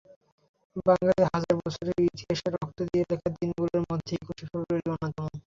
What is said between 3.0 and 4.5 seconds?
লেখা দিনগুলির মধ্যে একুশে